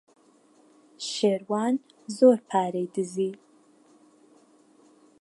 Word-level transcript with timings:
شێروان 1.11 1.75
زۆر 2.17 2.37
پارەی 2.49 2.87
دزی. 2.95 3.31